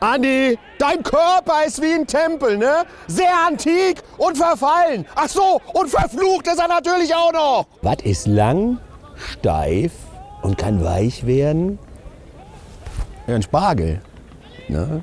[0.00, 2.84] Andi, dein Körper ist wie ein Tempel, ne?
[3.08, 5.04] Sehr antik und verfallen.
[5.16, 7.66] Ach so, und verflucht ist er natürlich auch noch.
[7.82, 8.78] Was ist lang,
[9.16, 9.92] steif
[10.42, 11.80] und kann weich werden?
[13.26, 14.00] Ja, ein Spargel.
[14.68, 15.02] Ne?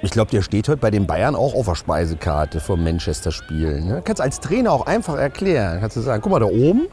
[0.00, 3.82] Ich glaube, der steht heute bei den Bayern auch auf der Speisekarte vom Manchester-Spiel.
[3.82, 4.00] Ne?
[4.02, 5.80] Kannst als Trainer auch einfach erklären.
[5.80, 6.88] Kannst du sagen, guck mal da oben,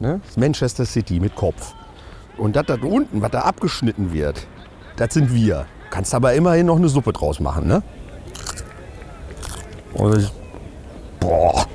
[0.00, 0.20] ne?
[0.22, 1.74] das ist Manchester City mit Kopf.
[2.36, 4.46] Und das da unten, was da abgeschnitten wird,
[5.00, 5.64] das sind wir.
[5.88, 7.82] Kannst aber immerhin noch eine Suppe draus machen, ne?
[9.94, 10.30] Und
[11.18, 11.66] boah.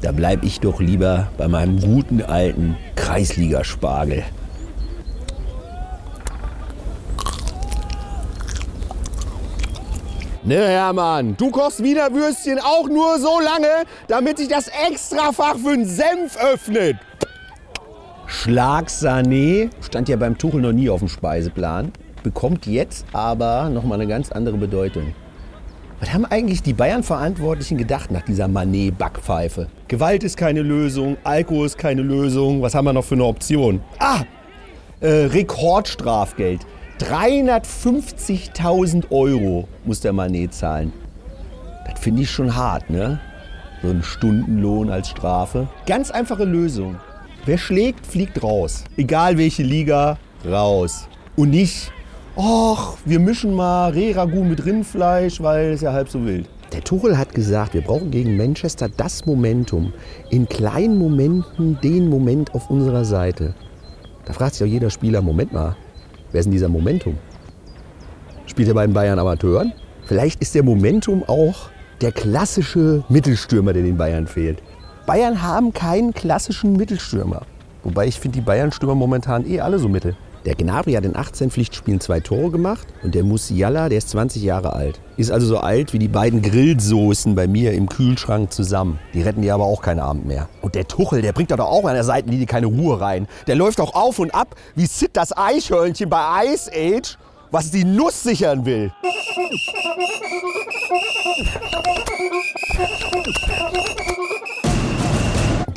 [0.00, 4.24] Da bleib ich doch lieber bei meinem guten alten Kreisligaspargel.
[10.42, 15.76] Ne, Hermann, du kochst Wiener Würstchen auch nur so lange, damit sich das Extrafach für
[15.76, 16.96] den Senf öffnet.
[18.30, 21.90] Schlagsahne stand ja beim Tuchel noch nie auf dem Speiseplan,
[22.22, 25.12] bekommt jetzt aber nochmal eine ganz andere Bedeutung.
[25.98, 29.66] Was haben eigentlich die Bayern-Verantwortlichen gedacht nach dieser Manet-Backpfeife?
[29.88, 32.62] Gewalt ist keine Lösung, Alkohol ist keine Lösung.
[32.62, 33.80] Was haben wir noch für eine Option?
[33.98, 34.22] Ah,
[35.00, 36.60] äh, Rekordstrafgeld.
[37.00, 40.92] 350.000 Euro muss der Manet zahlen.
[41.84, 43.18] Das finde ich schon hart, ne?
[43.82, 45.66] So ein Stundenlohn als Strafe.
[45.86, 46.94] Ganz einfache Lösung.
[47.46, 48.84] Wer schlägt, fliegt raus.
[48.98, 51.08] Egal welche Liga, raus.
[51.36, 51.90] Und nicht,
[52.36, 56.48] ach, wir mischen mal Rehragout mit Rindfleisch, weil es ja halb so wild.
[56.72, 59.94] Der Tuchel hat gesagt, wir brauchen gegen Manchester das Momentum.
[60.28, 63.54] In kleinen Momenten den Moment auf unserer Seite.
[64.26, 65.76] Da fragt sich auch jeder Spieler, Moment mal,
[66.32, 67.16] wer ist denn dieser Momentum?
[68.44, 69.72] Spielt er bei den Bayern Amateuren?
[70.04, 71.70] Vielleicht ist der Momentum auch
[72.02, 74.62] der klassische Mittelstürmer, der den Bayern fehlt.
[75.10, 77.42] Bayern haben keinen klassischen Mittelstürmer.
[77.82, 80.14] Wobei ich finde die Bayern-Stürmer momentan eh alle so mittel.
[80.44, 84.40] Der Gnabry hat in 18 Pflichtspielen zwei Tore gemacht und der Musiala, der ist 20
[84.40, 85.00] Jahre alt.
[85.16, 89.00] Ist also so alt wie die beiden Grillsoßen bei mir im Kühlschrank zusammen.
[89.12, 90.48] Die retten dir aber auch keinen Abend mehr.
[90.62, 93.26] Und der Tuchel, der bringt doch auch an der Seitenlinie keine Ruhe rein.
[93.48, 97.18] Der läuft doch auf und ab wie Sid das Eichhörnchen bei Ice Age,
[97.50, 98.92] was die Nuss sichern will.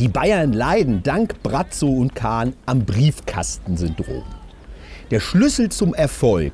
[0.03, 4.23] Die Bayern leiden dank Brazzo und Kahn am Briefkastensyndrom.
[5.11, 6.51] Der Schlüssel zum Erfolg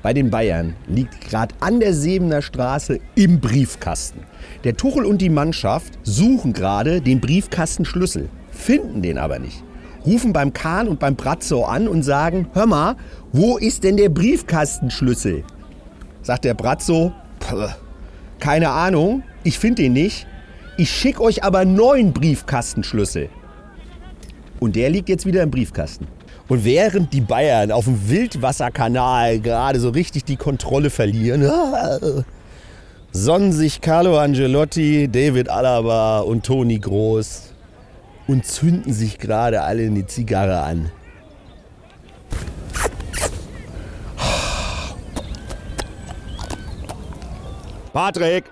[0.00, 4.20] bei den Bayern liegt gerade an der Sebener Straße im Briefkasten.
[4.62, 9.64] Der Tuchel und die Mannschaft suchen gerade den Briefkastenschlüssel, finden den aber nicht.
[10.06, 12.94] Rufen beim Kahn und beim Brazzo an und sagen, hör mal,
[13.32, 15.42] wo ist denn der Briefkastenschlüssel?
[16.22, 17.12] Sagt der Brazzo,
[18.38, 20.28] keine Ahnung, ich finde den nicht.
[20.76, 23.28] Ich schicke euch aber neun Briefkastenschlüssel.
[24.58, 26.06] Und der liegt jetzt wieder im Briefkasten.
[26.48, 31.42] Und während die Bayern auf dem Wildwasserkanal gerade so richtig die Kontrolle verlieren,
[33.12, 37.52] sonnen sich Carlo Angelotti, David Alaba und Toni Groß
[38.26, 40.90] und zünden sich gerade alle eine Zigarre an.
[47.92, 48.44] Patrick,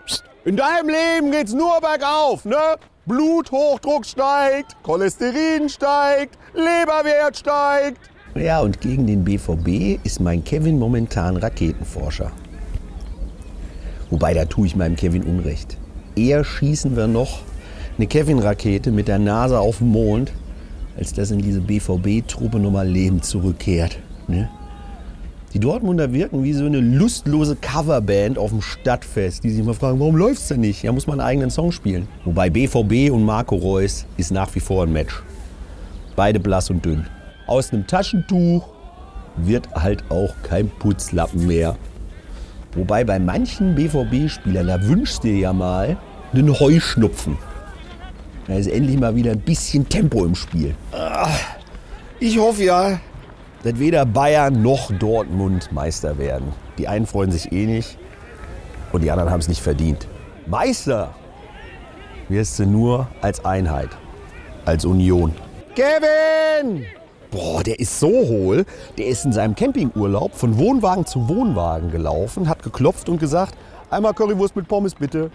[0.44, 2.76] in deinem Leben geht's nur bergauf, ne?
[3.06, 8.10] Bluthochdruck steigt, Cholesterin steigt, Leberwert steigt.
[8.34, 12.30] Ja, und gegen den BVB ist mein Kevin momentan Raketenforscher.
[14.10, 15.76] Wobei, da tue ich meinem Kevin Unrecht.
[16.16, 17.40] Eher schießen wir noch
[17.96, 20.32] eine Kevin-Rakete mit der Nase auf den Mond,
[20.96, 23.98] als dass in diese BVB-Truppe nochmal Leben zurückkehrt.
[24.26, 24.48] Ne?
[25.52, 29.98] Die Dortmunder wirken wie so eine lustlose Coverband auf dem Stadtfest, die sich immer fragen,
[29.98, 30.84] warum läuft's denn nicht?
[30.84, 32.06] Ja, muss man einen eigenen Song spielen.
[32.24, 35.22] Wobei BVB und Marco Reus ist nach wie vor ein Match.
[36.14, 37.04] Beide blass und dünn.
[37.48, 38.68] Aus einem Taschentuch
[39.38, 41.76] wird halt auch kein Putzlappen mehr.
[42.76, 45.96] Wobei bei manchen BVB-Spielern, da wünschst du dir ja mal
[46.32, 47.36] einen Heuschnupfen.
[48.46, 50.76] Da ist endlich mal wieder ein bisschen Tempo im Spiel.
[52.20, 53.00] Ich hoffe ja,
[53.62, 56.52] dass weder Bayern noch Dortmund Meister werden.
[56.78, 57.98] Die einen freuen sich eh nicht
[58.92, 60.08] und die anderen haben es nicht verdient.
[60.46, 61.14] Meister
[62.28, 63.90] wirst du nur als Einheit,
[64.64, 65.34] als Union.
[65.74, 66.84] Kevin!
[67.30, 68.64] Boah, der ist so hohl.
[68.98, 73.54] Der ist in seinem Campingurlaub von Wohnwagen zu Wohnwagen gelaufen, hat geklopft und gesagt,
[73.88, 75.30] einmal Currywurst mit Pommes bitte.